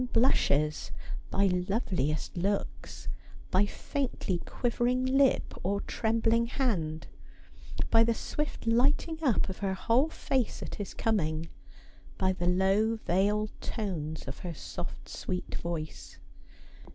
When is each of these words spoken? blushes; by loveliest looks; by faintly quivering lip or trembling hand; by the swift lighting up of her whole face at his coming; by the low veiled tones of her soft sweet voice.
blushes; 0.13 0.89
by 1.29 1.45
loveliest 1.69 2.35
looks; 2.35 3.07
by 3.51 3.67
faintly 3.67 4.39
quivering 4.47 5.05
lip 5.05 5.53
or 5.61 5.79
trembling 5.81 6.47
hand; 6.47 7.05
by 7.91 8.03
the 8.03 8.15
swift 8.15 8.65
lighting 8.65 9.19
up 9.21 9.47
of 9.47 9.59
her 9.59 9.75
whole 9.75 10.09
face 10.09 10.63
at 10.63 10.73
his 10.73 10.95
coming; 10.95 11.47
by 12.17 12.31
the 12.33 12.47
low 12.47 12.95
veiled 12.95 13.51
tones 13.61 14.27
of 14.27 14.39
her 14.39 14.55
soft 14.55 15.07
sweet 15.07 15.53
voice. 15.53 16.17